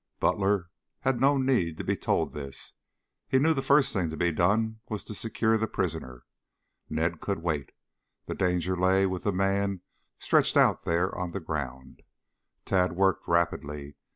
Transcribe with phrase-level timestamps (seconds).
[0.19, 0.71] Butler
[1.01, 2.73] had no need to be told this.
[3.27, 6.25] He knew the first thing to be done was to secure the prisoner.
[6.89, 7.71] Ned could wait.
[8.25, 9.81] The danger lay with the man
[10.17, 12.01] stretched out there on the ground.
[12.65, 13.95] Tad worked rapidly.